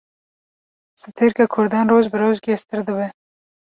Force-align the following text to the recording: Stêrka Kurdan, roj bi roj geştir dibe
Stêrka 1.03 1.45
Kurdan, 1.59 1.95
roj 1.97 2.03
bi 2.17 2.25
roj 2.27 2.35
geştir 2.51 2.87
dibe 2.93 3.11